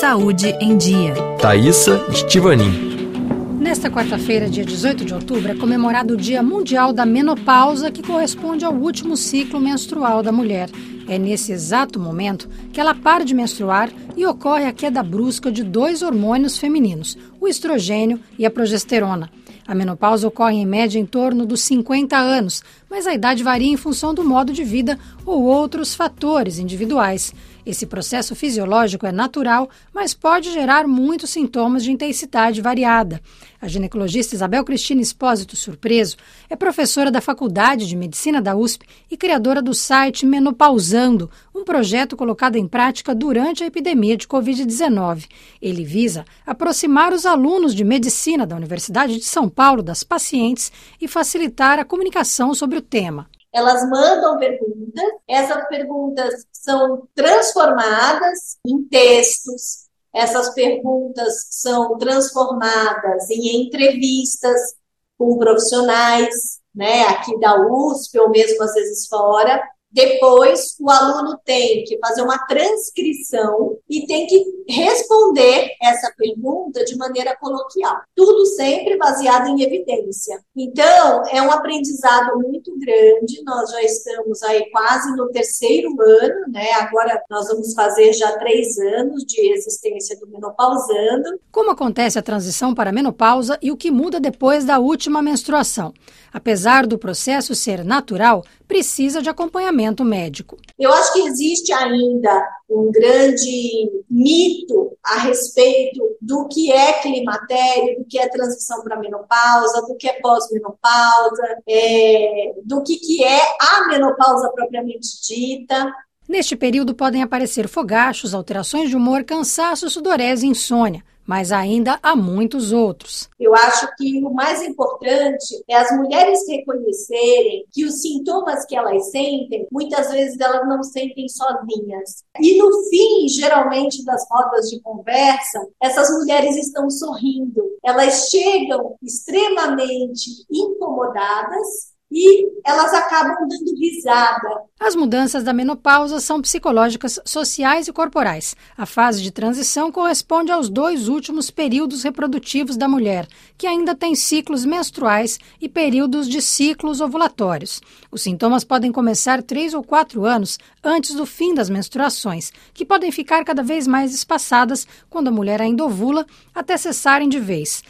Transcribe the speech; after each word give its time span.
Saúde 0.00 0.54
em 0.60 0.76
Dia. 0.76 1.12
Thaisa 1.40 2.06
Estivanin. 2.12 3.58
Nesta 3.58 3.90
quarta-feira, 3.90 4.48
dia 4.48 4.64
18 4.64 5.04
de 5.04 5.12
outubro, 5.12 5.50
é 5.50 5.56
comemorado 5.56 6.14
o 6.14 6.16
Dia 6.16 6.40
Mundial 6.40 6.92
da 6.92 7.04
Menopausa, 7.04 7.90
que 7.90 8.00
corresponde 8.00 8.64
ao 8.64 8.72
último 8.72 9.16
ciclo 9.16 9.58
menstrual 9.58 10.22
da 10.22 10.30
mulher. 10.30 10.70
É 11.08 11.18
nesse 11.18 11.50
exato 11.50 11.98
momento 11.98 12.48
que 12.72 12.80
ela 12.80 12.94
para 12.94 13.24
de 13.24 13.34
menstruar 13.34 13.90
e 14.16 14.24
ocorre 14.24 14.66
a 14.66 14.72
queda 14.72 15.02
brusca 15.02 15.50
de 15.50 15.64
dois 15.64 16.00
hormônios 16.00 16.58
femininos, 16.58 17.18
o 17.40 17.48
estrogênio 17.48 18.20
e 18.38 18.46
a 18.46 18.50
progesterona. 18.52 19.28
A 19.66 19.74
menopausa 19.74 20.28
ocorre 20.28 20.54
em 20.54 20.64
média 20.64 20.98
em 20.98 21.04
torno 21.04 21.44
dos 21.44 21.60
50 21.62 22.16
anos, 22.16 22.62
mas 22.90 23.06
a 23.06 23.14
idade 23.14 23.42
varia 23.42 23.72
em 23.72 23.76
função 23.76 24.14
do 24.14 24.24
modo 24.24 24.52
de 24.52 24.64
vida 24.64 24.98
ou 25.24 25.42
outros 25.42 25.94
fatores 25.94 26.58
individuais. 26.58 27.32
Esse 27.68 27.84
processo 27.84 28.34
fisiológico 28.34 29.04
é 29.04 29.12
natural, 29.12 29.68
mas 29.92 30.14
pode 30.14 30.50
gerar 30.50 30.88
muitos 30.88 31.28
sintomas 31.28 31.84
de 31.84 31.92
intensidade 31.92 32.62
variada. 32.62 33.20
A 33.60 33.68
ginecologista 33.68 34.34
Isabel 34.34 34.64
Cristina 34.64 35.02
Espósito 35.02 35.54
Surpreso 35.54 36.16
é 36.48 36.56
professora 36.56 37.10
da 37.10 37.20
Faculdade 37.20 37.86
de 37.86 37.94
Medicina 37.94 38.40
da 38.40 38.56
USP 38.56 38.86
e 39.10 39.18
criadora 39.18 39.60
do 39.60 39.74
site 39.74 40.24
Menopausando, 40.24 41.28
um 41.54 41.64
projeto 41.64 42.16
colocado 42.16 42.56
em 42.56 42.66
prática 42.66 43.14
durante 43.14 43.64
a 43.64 43.66
epidemia 43.66 44.16
de 44.16 44.26
Covid-19. 44.26 45.26
Ele 45.60 45.84
visa 45.84 46.24
aproximar 46.46 47.12
os 47.12 47.26
alunos 47.26 47.74
de 47.74 47.84
medicina 47.84 48.46
da 48.46 48.56
Universidade 48.56 49.18
de 49.18 49.24
São 49.24 49.46
Paulo 49.46 49.82
das 49.82 50.02
pacientes 50.02 50.72
e 51.00 51.06
facilitar 51.06 51.78
a 51.78 51.84
comunicação 51.84 52.54
sobre 52.54 52.77
o 52.78 52.82
tema. 52.82 53.28
Elas 53.52 53.88
mandam 53.88 54.38
perguntas, 54.38 55.04
essas 55.26 55.68
perguntas 55.68 56.46
são 56.52 57.08
transformadas 57.14 58.58
em 58.66 58.84
textos, 58.84 59.88
essas 60.14 60.52
perguntas 60.54 61.46
são 61.50 61.96
transformadas 61.96 63.30
em 63.30 63.64
entrevistas 63.66 64.74
com 65.16 65.38
profissionais, 65.38 66.60
né, 66.74 67.02
aqui 67.04 67.38
da 67.40 67.60
USP 67.66 68.18
ou 68.18 68.30
mesmo 68.30 68.62
às 68.62 68.72
vezes 68.74 69.06
fora, 69.08 69.60
depois, 69.90 70.76
o 70.78 70.90
aluno 70.90 71.38
tem 71.44 71.82
que 71.84 71.98
fazer 71.98 72.20
uma 72.20 72.38
transcrição 72.46 73.78
e 73.88 74.06
tem 74.06 74.26
que 74.26 74.44
responder 74.68 75.70
essa 75.82 76.12
pergunta 76.16 76.84
de 76.84 76.96
maneira 76.96 77.34
coloquial. 77.36 77.96
Tudo 78.14 78.44
sempre 78.46 78.98
baseado 78.98 79.48
em 79.48 79.62
evidência. 79.62 80.40
Então, 80.54 81.22
é 81.30 81.40
um 81.40 81.50
aprendizado 81.50 82.38
muito 82.38 82.78
grande. 82.78 83.42
Nós 83.44 83.70
já 83.70 83.82
estamos 83.82 84.42
aí 84.42 84.70
quase 84.70 85.16
no 85.16 85.30
terceiro 85.30 85.90
ano, 86.00 86.52
né? 86.52 86.70
Agora 86.72 87.22
nós 87.30 87.48
vamos 87.48 87.72
fazer 87.72 88.12
já 88.12 88.38
três 88.38 88.78
anos 88.78 89.24
de 89.24 89.52
existência 89.52 90.18
do 90.18 90.28
Menopausando. 90.28 91.40
Como 91.50 91.70
acontece 91.70 92.18
a 92.18 92.22
transição 92.22 92.74
para 92.74 92.90
a 92.90 92.92
menopausa 92.92 93.58
e 93.62 93.72
o 93.72 93.76
que 93.76 93.90
muda 93.90 94.20
depois 94.20 94.66
da 94.66 94.78
última 94.78 95.22
menstruação? 95.22 95.94
Apesar 96.30 96.86
do 96.86 96.98
processo 96.98 97.54
ser 97.54 97.82
natural, 97.82 98.44
precisa 98.68 99.22
de 99.22 99.30
acompanhamento 99.30 100.04
médico. 100.04 100.58
Eu 100.78 100.92
acho 100.92 101.14
que 101.14 101.20
existe 101.22 101.72
ainda 101.72 102.46
um 102.68 102.92
grande 102.92 103.90
mito 104.08 104.96
a 105.02 105.20
respeito 105.20 106.00
do 106.20 106.46
que 106.48 106.70
é 106.70 107.00
climatério, 107.00 107.98
do 107.98 108.04
que 108.04 108.18
é 108.18 108.28
transição 108.28 108.82
para 108.84 109.00
menopausa, 109.00 109.80
do 109.88 109.96
que 109.96 110.06
é 110.06 110.20
pós-menopausa, 110.20 111.42
é, 111.66 112.52
do 112.62 112.82
que, 112.82 112.96
que 112.96 113.24
é 113.24 113.40
a 113.58 113.88
menopausa 113.88 114.50
propriamente 114.50 115.08
dita. 115.26 115.90
Neste 116.28 116.54
período 116.54 116.94
podem 116.94 117.22
aparecer 117.22 117.66
fogachos, 117.66 118.34
alterações 118.34 118.90
de 118.90 118.96
humor, 118.96 119.24
cansaço, 119.24 119.88
sudorese 119.88 120.46
e 120.46 120.50
insônia 120.50 121.02
mas 121.28 121.52
ainda 121.52 121.98
há 122.02 122.16
muitos 122.16 122.72
outros. 122.72 123.28
Eu 123.38 123.54
acho 123.54 123.86
que 123.96 124.24
o 124.24 124.30
mais 124.32 124.62
importante 124.62 125.62
é 125.68 125.76
as 125.76 125.94
mulheres 125.94 126.40
reconhecerem 126.48 127.66
que 127.70 127.84
os 127.84 128.00
sintomas 128.00 128.64
que 128.64 128.74
elas 128.74 129.10
sentem, 129.10 129.68
muitas 129.70 130.10
vezes 130.10 130.40
elas 130.40 130.66
não 130.66 130.82
sentem 130.82 131.28
sozinhas. 131.28 132.24
E 132.40 132.56
no 132.56 132.72
fim, 132.88 133.28
geralmente, 133.28 134.02
das 134.06 134.26
rodas 134.30 134.70
de 134.70 134.80
conversa, 134.80 135.68
essas 135.82 136.08
mulheres 136.18 136.56
estão 136.56 136.88
sorrindo. 136.88 137.62
Elas 137.84 138.30
chegam 138.30 138.96
extremamente 139.02 140.46
incomodadas 140.50 141.97
e 142.10 142.48
elas 142.64 142.92
acabam 142.94 143.36
dando 143.48 143.78
risada. 143.78 144.62
As 144.80 144.94
mudanças 144.94 145.44
da 145.44 145.52
menopausa 145.52 146.20
são 146.20 146.40
psicológicas, 146.40 147.20
sociais 147.24 147.88
e 147.88 147.92
corporais. 147.92 148.56
A 148.76 148.86
fase 148.86 149.22
de 149.22 149.30
transição 149.30 149.92
corresponde 149.92 150.50
aos 150.50 150.68
dois 150.68 151.08
últimos 151.08 151.50
períodos 151.50 152.02
reprodutivos 152.02 152.76
da 152.76 152.88
mulher, 152.88 153.26
que 153.56 153.66
ainda 153.66 153.94
tem 153.94 154.14
ciclos 154.14 154.64
menstruais 154.64 155.38
e 155.60 155.68
períodos 155.68 156.28
de 156.28 156.40
ciclos 156.40 157.00
ovulatórios. 157.00 157.80
Os 158.10 158.22
sintomas 158.22 158.64
podem 158.64 158.90
começar 158.90 159.42
três 159.42 159.74
ou 159.74 159.82
quatro 159.82 160.24
anos 160.24 160.58
antes 160.82 161.14
do 161.14 161.26
fim 161.26 161.54
das 161.54 161.68
menstruações, 161.68 162.52
que 162.72 162.84
podem 162.84 163.12
ficar 163.12 163.44
cada 163.44 163.62
vez 163.62 163.86
mais 163.86 164.14
espaçadas 164.14 164.86
quando 165.10 165.28
a 165.28 165.32
mulher 165.32 165.60
ainda 165.60 165.84
ovula 165.84 166.26
até 166.54 166.76
cessarem 166.76 167.28
de 167.28 167.38
vez. 167.38 167.82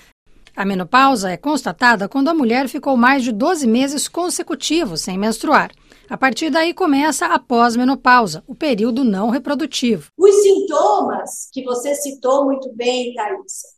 A 0.59 0.65
menopausa 0.65 1.31
é 1.31 1.37
constatada 1.37 2.09
quando 2.09 2.27
a 2.27 2.35
mulher 2.35 2.69
ficou 2.69 2.97
mais 2.97 3.23
de 3.23 3.31
12 3.31 3.65
meses 3.65 4.09
consecutivos 4.09 5.03
sem 5.03 5.17
menstruar. 5.17 5.71
A 6.11 6.19
partir 6.19 6.51
daí 6.51 6.75
começa 6.75 7.27
a 7.27 7.39
pós-menopausa, 7.39 8.43
o 8.45 8.57
período 8.57 9.05
não 9.05 9.31
reprodutivo. 9.31 10.11
Os 10.19 10.35
sintomas 10.43 11.49
que 11.53 11.63
você 11.63 11.95
citou 11.95 12.45
muito 12.45 12.73
bem, 12.75 13.15
Thaisa, 13.15 13.69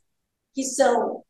que 0.55 0.65
são 0.65 1.23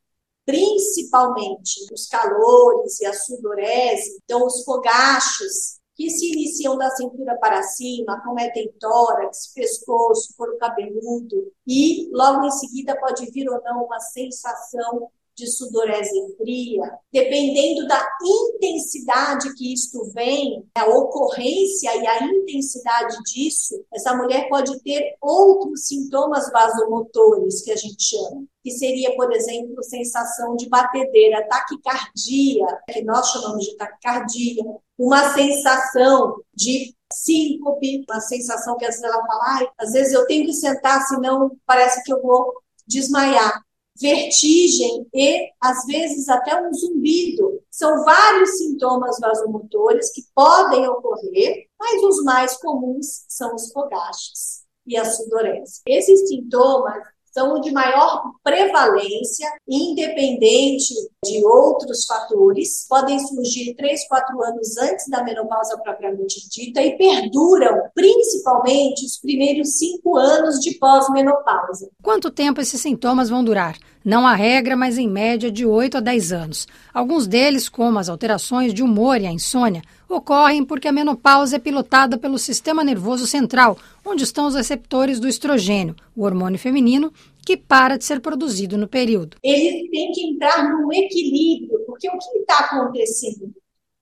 principalmente 0.45 1.85
os 1.93 2.07
calores 2.07 3.01
e 3.01 3.05
a 3.05 3.13
sudorese, 3.13 4.19
então 4.23 4.47
os 4.47 4.63
fogachos 4.63 5.81
que 5.97 6.09
se 6.09 6.31
iniciam 6.31 6.77
da 6.77 6.89
cintura 6.91 7.37
para 7.39 7.61
cima, 7.61 8.13
acometem 8.13 8.71
tórax, 8.79 9.51
pescoço, 9.53 10.33
couro 10.37 10.57
cabeludo, 10.57 11.51
e 11.67 12.09
logo 12.13 12.45
em 12.45 12.51
seguida 12.51 12.97
pode 12.97 13.29
vir 13.31 13.49
ou 13.49 13.61
não 13.61 13.83
uma 13.83 13.99
sensação 13.99 15.11
de 15.41 15.51
sudorese 15.51 16.35
fria, 16.37 16.83
dependendo 17.11 17.87
da 17.87 18.07
intensidade 18.23 19.53
que 19.55 19.73
isto 19.73 20.03
vem, 20.13 20.63
a 20.75 20.85
ocorrência 20.85 21.95
e 21.97 22.05
a 22.05 22.23
intensidade 22.23 23.17
disso, 23.23 23.83
essa 23.91 24.15
mulher 24.15 24.47
pode 24.49 24.79
ter 24.83 25.15
outros 25.19 25.87
sintomas 25.87 26.51
vasomotores 26.51 27.63
que 27.63 27.71
a 27.71 27.75
gente 27.75 28.03
chama, 28.03 28.43
que 28.63 28.69
seria, 28.69 29.15
por 29.15 29.33
exemplo, 29.33 29.83
sensação 29.83 30.55
de 30.55 30.69
batedeira, 30.69 31.47
taquicardia, 31.47 32.65
que 32.91 33.01
nós 33.03 33.31
chamamos 33.31 33.65
de 33.65 33.75
taquicardia, 33.77 34.63
uma 34.95 35.33
sensação 35.33 36.35
de 36.53 36.95
síncope, 37.11 38.05
uma 38.07 38.21
sensação 38.21 38.77
que 38.77 38.85
às 38.85 38.99
vezes 38.99 39.03
ela 39.03 39.25
fala, 39.25 39.71
às 39.79 39.91
vezes 39.91 40.13
eu 40.13 40.25
tenho 40.27 40.45
que 40.45 40.53
sentar, 40.53 41.01
senão 41.07 41.51
parece 41.65 42.03
que 42.03 42.13
eu 42.13 42.21
vou 42.21 42.53
desmaiar 42.87 43.61
vertigem 43.99 45.07
e, 45.13 45.51
às 45.59 45.85
vezes, 45.85 46.27
até 46.29 46.61
um 46.61 46.73
zumbido. 46.73 47.61
São 47.69 48.03
vários 48.03 48.57
sintomas 48.57 49.19
vasomotores 49.19 50.11
que 50.11 50.23
podem 50.33 50.87
ocorrer, 50.87 51.67
mas 51.79 52.03
os 52.03 52.23
mais 52.23 52.57
comuns 52.57 53.25
são 53.27 53.55
os 53.55 53.71
fogachos 53.71 54.61
e 54.85 54.97
a 54.97 55.05
sudorese. 55.05 55.81
Esses 55.85 56.27
sintomas 56.27 57.03
são 57.31 57.59
de 57.61 57.71
maior 57.71 58.23
prevalência, 58.43 59.47
independente 59.67 60.93
de 61.23 61.45
outros 61.45 62.05
fatores, 62.05 62.85
podem 62.89 63.19
surgir 63.19 63.73
3, 63.75 64.07
4 64.07 64.43
anos 64.43 64.77
antes 64.77 65.07
da 65.07 65.23
menopausa 65.23 65.77
propriamente 65.77 66.49
dita 66.49 66.81
e 66.81 66.97
perduram 66.97 67.83
principalmente 67.93 69.05
os 69.05 69.17
primeiros 69.17 69.77
5 69.77 70.17
anos 70.17 70.59
de 70.59 70.77
pós-menopausa. 70.77 71.89
Quanto 72.03 72.29
tempo 72.29 72.59
esses 72.59 72.81
sintomas 72.81 73.29
vão 73.29 73.43
durar? 73.43 73.77
Não 74.03 74.25
há 74.25 74.33
regra, 74.33 74.75
mas 74.75 74.97
em 74.97 75.07
média 75.07 75.51
de 75.51 75.63
8 75.63 75.97
a 75.97 75.99
10 75.99 76.33
anos. 76.33 76.67
Alguns 76.91 77.27
deles, 77.27 77.69
como 77.69 77.99
as 77.99 78.09
alterações 78.09 78.73
de 78.73 78.81
humor 78.81 79.21
e 79.21 79.27
a 79.27 79.31
insônia, 79.31 79.83
ocorrem 80.15 80.63
porque 80.63 80.87
a 80.87 80.91
menopausa 80.91 81.55
é 81.55 81.59
pilotada 81.59 82.17
pelo 82.17 82.37
sistema 82.37 82.83
nervoso 82.83 83.27
central, 83.27 83.77
onde 84.05 84.23
estão 84.23 84.47
os 84.47 84.55
receptores 84.55 85.19
do 85.19 85.27
estrogênio, 85.27 85.95
o 86.15 86.23
hormônio 86.23 86.59
feminino, 86.59 87.11
que 87.45 87.57
para 87.57 87.97
de 87.97 88.05
ser 88.05 88.19
produzido 88.19 88.77
no 88.77 88.87
período. 88.87 89.37
Ele 89.43 89.89
tem 89.89 90.11
que 90.11 90.25
entrar 90.27 90.69
num 90.69 90.91
equilíbrio, 90.91 91.79
porque 91.85 92.07
o 92.09 92.17
que 92.17 92.37
está 92.39 92.59
acontecendo? 92.59 93.53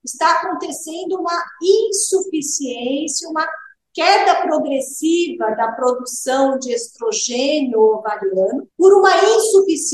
Está 0.04 0.32
acontecendo 0.42 1.20
uma 1.20 1.44
insuficiência, 1.62 3.30
uma 3.30 3.46
queda 3.94 4.42
progressiva 4.44 5.52
da 5.56 5.72
produção 5.74 6.58
de 6.60 6.72
estrogênio 6.72 7.80
ovariano 7.80 8.68
por 8.78 8.94
uma 8.94 9.12
insuficiência 9.24 9.89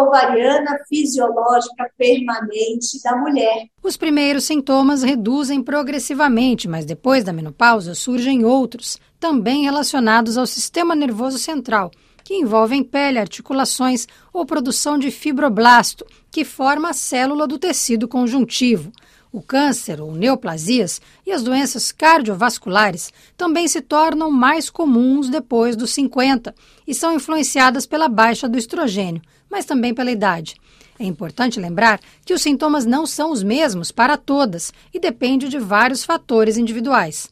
ovariana 0.00 0.78
fisiológica 0.88 1.90
permanente 1.96 3.02
da 3.02 3.16
mulher. 3.16 3.66
Os 3.82 3.96
primeiros 3.96 4.44
sintomas 4.44 5.02
reduzem 5.02 5.62
progressivamente, 5.62 6.68
mas 6.68 6.84
depois 6.84 7.24
da 7.24 7.32
menopausa 7.32 7.94
surgem 7.94 8.44
outros, 8.44 8.98
também 9.18 9.64
relacionados 9.64 10.36
ao 10.36 10.46
sistema 10.46 10.94
nervoso 10.94 11.38
central, 11.38 11.90
que 12.22 12.34
envolvem 12.34 12.82
pele, 12.82 13.18
articulações 13.18 14.06
ou 14.32 14.46
produção 14.46 14.98
de 14.98 15.10
fibroblasto, 15.10 16.06
que 16.30 16.44
forma 16.44 16.90
a 16.90 16.94
célula 16.94 17.46
do 17.46 17.58
tecido 17.58 18.08
conjuntivo. 18.08 18.90
O 19.34 19.42
câncer 19.42 20.00
ou 20.00 20.14
neoplasias 20.14 21.00
e 21.26 21.32
as 21.32 21.42
doenças 21.42 21.90
cardiovasculares 21.90 23.12
também 23.36 23.66
se 23.66 23.80
tornam 23.80 24.30
mais 24.30 24.70
comuns 24.70 25.28
depois 25.28 25.74
dos 25.74 25.90
50 25.90 26.54
e 26.86 26.94
são 26.94 27.12
influenciadas 27.12 27.84
pela 27.84 28.08
baixa 28.08 28.48
do 28.48 28.56
estrogênio, 28.56 29.20
mas 29.50 29.64
também 29.64 29.92
pela 29.92 30.12
idade. 30.12 30.54
É 31.00 31.04
importante 31.04 31.58
lembrar 31.58 31.98
que 32.24 32.32
os 32.32 32.42
sintomas 32.42 32.86
não 32.86 33.06
são 33.06 33.32
os 33.32 33.42
mesmos 33.42 33.90
para 33.90 34.16
todas 34.16 34.72
e 34.94 35.00
depende 35.00 35.48
de 35.48 35.58
vários 35.58 36.04
fatores 36.04 36.56
individuais. 36.56 37.28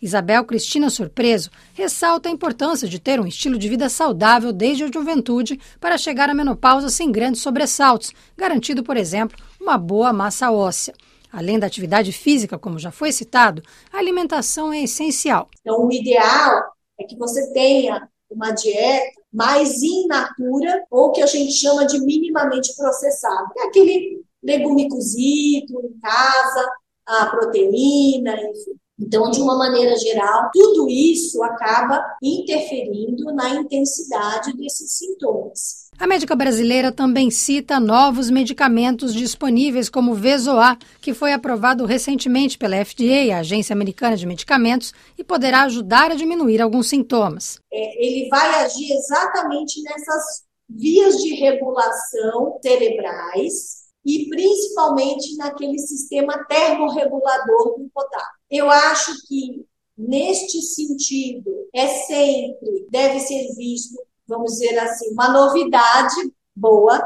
Isabel 0.00 0.46
Cristina 0.46 0.88
Surpreso 0.88 1.50
ressalta 1.74 2.30
a 2.30 2.32
importância 2.32 2.88
de 2.88 2.98
ter 2.98 3.20
um 3.20 3.26
estilo 3.26 3.58
de 3.58 3.68
vida 3.68 3.90
saudável 3.90 4.54
desde 4.54 4.84
a 4.84 4.90
juventude 4.90 5.60
para 5.78 5.98
chegar 5.98 6.30
à 6.30 6.34
menopausa 6.34 6.88
sem 6.88 7.12
grandes 7.12 7.42
sobressaltos, 7.42 8.10
garantindo, 8.38 8.82
por 8.82 8.96
exemplo, 8.96 9.36
uma 9.60 9.76
boa 9.76 10.14
massa 10.14 10.50
óssea. 10.50 10.94
Além 11.32 11.58
da 11.58 11.66
atividade 11.66 12.12
física, 12.12 12.58
como 12.58 12.78
já 12.78 12.90
foi 12.90 13.10
citado, 13.10 13.62
a 13.92 13.98
alimentação 13.98 14.72
é 14.72 14.82
essencial. 14.82 15.48
Então, 15.60 15.86
o 15.86 15.92
ideal 15.92 16.62
é 17.00 17.04
que 17.04 17.16
você 17.16 17.52
tenha 17.52 18.08
uma 18.30 18.50
dieta 18.50 19.22
mais 19.32 19.82
in 19.82 20.06
natura, 20.06 20.84
ou 20.90 21.10
que 21.10 21.22
a 21.22 21.26
gente 21.26 21.52
chama 21.52 21.86
de 21.86 21.98
minimamente 22.00 22.74
processado. 22.76 23.50
É 23.58 23.62
aquele 23.64 24.22
legume 24.42 24.88
cozido 24.88 25.80
em 25.86 25.98
casa, 26.00 26.70
a 27.06 27.26
proteína, 27.26 28.34
enfim. 28.34 28.76
Então, 29.02 29.30
de 29.32 29.40
uma 29.40 29.58
maneira 29.58 29.96
geral, 29.96 30.48
tudo 30.52 30.88
isso 30.88 31.42
acaba 31.42 32.00
interferindo 32.22 33.24
na 33.34 33.50
intensidade 33.50 34.56
desses 34.56 34.92
sintomas. 34.92 35.90
A 35.98 36.06
médica 36.06 36.36
brasileira 36.36 36.92
também 36.92 37.30
cita 37.30 37.80
novos 37.80 38.30
medicamentos 38.30 39.12
disponíveis, 39.12 39.90
como 39.90 40.12
o 40.12 40.14
Vezoa, 40.14 40.78
que 41.00 41.12
foi 41.12 41.32
aprovado 41.32 41.84
recentemente 41.84 42.56
pela 42.56 42.76
FDA, 42.84 43.34
a 43.34 43.40
Agência 43.40 43.74
Americana 43.74 44.16
de 44.16 44.24
Medicamentos, 44.26 44.94
e 45.18 45.24
poderá 45.24 45.62
ajudar 45.62 46.12
a 46.12 46.14
diminuir 46.14 46.62
alguns 46.62 46.88
sintomas. 46.88 47.58
É, 47.72 48.04
ele 48.04 48.28
vai 48.28 48.64
agir 48.64 48.92
exatamente 48.92 49.82
nessas 49.82 50.44
vias 50.68 51.16
de 51.16 51.34
regulação 51.34 52.58
cerebrais 52.62 53.81
e 54.04 54.28
principalmente 54.28 55.36
naquele 55.36 55.78
sistema 55.78 56.44
termorregulador 56.44 57.78
do 57.78 57.90
potássio. 57.92 58.40
Eu 58.50 58.70
acho 58.70 59.26
que 59.26 59.64
neste 59.96 60.60
sentido 60.62 61.50
é 61.72 61.86
sempre 61.86 62.86
deve 62.90 63.20
ser 63.20 63.54
visto 63.54 63.96
vamos 64.32 64.52
dizer 64.52 64.78
assim, 64.78 65.12
uma 65.12 65.28
novidade 65.28 66.32
boa, 66.54 67.00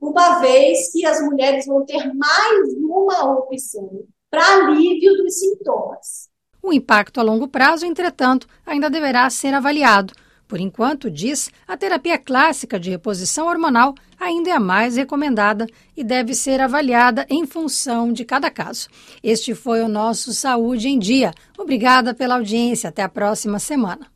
uma 0.00 0.40
vez 0.40 0.90
que 0.90 1.04
as 1.04 1.20
mulheres 1.20 1.66
vão 1.66 1.84
ter 1.84 2.12
mais 2.14 2.74
uma 2.78 3.38
opção 3.38 4.04
para 4.30 4.56
alívio 4.56 5.16
dos 5.16 5.38
sintomas. 5.38 6.30
O 6.62 6.72
impacto 6.72 7.20
a 7.20 7.22
longo 7.22 7.48
prazo, 7.48 7.84
entretanto, 7.84 8.46
ainda 8.64 8.88
deverá 8.88 9.28
ser 9.28 9.52
avaliado. 9.54 10.14
Por 10.52 10.60
enquanto, 10.60 11.10
diz, 11.10 11.50
a 11.66 11.78
terapia 11.78 12.18
clássica 12.18 12.78
de 12.78 12.90
reposição 12.90 13.46
hormonal 13.46 13.94
ainda 14.20 14.50
é 14.50 14.52
a 14.52 14.60
mais 14.60 14.96
recomendada 14.96 15.66
e 15.96 16.04
deve 16.04 16.34
ser 16.34 16.60
avaliada 16.60 17.24
em 17.30 17.46
função 17.46 18.12
de 18.12 18.22
cada 18.22 18.50
caso. 18.50 18.90
Este 19.22 19.54
foi 19.54 19.80
o 19.80 19.88
nosso 19.88 20.34
Saúde 20.34 20.90
em 20.90 20.98
Dia. 20.98 21.32
Obrigada 21.56 22.12
pela 22.12 22.34
audiência. 22.34 22.90
Até 22.90 23.02
a 23.02 23.08
próxima 23.08 23.58
semana. 23.58 24.11